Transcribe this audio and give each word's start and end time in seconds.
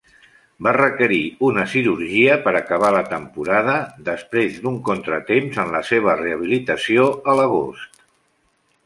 Va 0.67 0.71
requerir 0.75 1.19
una 1.49 1.65
cirurgia 1.73 2.37
per 2.47 2.53
acabar 2.59 2.89
la 2.95 3.03
temporada 3.11 3.75
després 4.07 4.57
d'un 4.63 4.79
contratemps 4.89 5.61
en 5.65 5.75
la 5.77 5.83
seva 5.91 6.17
rehabilitació 6.23 7.07
a 7.35 7.37
l'agost. 7.43 8.03